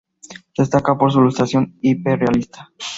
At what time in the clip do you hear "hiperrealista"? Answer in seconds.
1.79-2.71